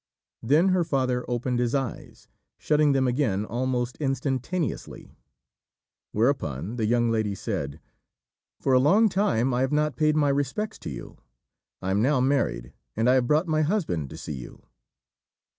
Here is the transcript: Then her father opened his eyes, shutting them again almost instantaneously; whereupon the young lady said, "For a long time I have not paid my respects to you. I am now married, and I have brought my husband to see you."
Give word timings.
Then 0.41 0.69
her 0.69 0.83
father 0.83 1.23
opened 1.27 1.59
his 1.59 1.75
eyes, 1.75 2.27
shutting 2.57 2.93
them 2.93 3.07
again 3.07 3.45
almost 3.45 3.97
instantaneously; 3.97 5.15
whereupon 6.11 6.77
the 6.77 6.87
young 6.87 7.11
lady 7.11 7.35
said, 7.35 7.79
"For 8.59 8.73
a 8.73 8.79
long 8.79 9.09
time 9.09 9.53
I 9.53 9.61
have 9.61 9.71
not 9.71 9.95
paid 9.97 10.15
my 10.15 10.29
respects 10.29 10.79
to 10.79 10.89
you. 10.89 11.19
I 11.83 11.91
am 11.91 12.01
now 12.01 12.19
married, 12.19 12.73
and 12.97 13.07
I 13.07 13.13
have 13.13 13.27
brought 13.27 13.45
my 13.45 13.61
husband 13.61 14.09
to 14.09 14.17
see 14.17 14.33
you." 14.37 14.63